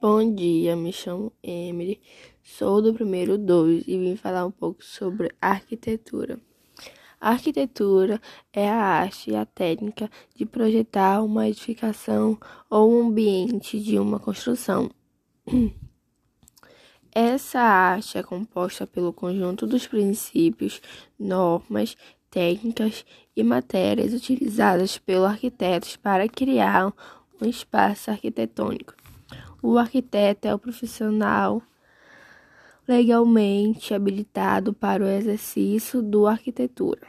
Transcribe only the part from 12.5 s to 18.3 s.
ou um ambiente de uma construção. Essa arte é